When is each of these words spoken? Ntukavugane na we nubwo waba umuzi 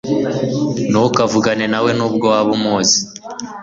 Ntukavugane 0.89 1.65
na 1.71 1.79
we 1.83 1.91
nubwo 1.97 2.25
waba 2.33 2.51
umuzi 2.57 2.99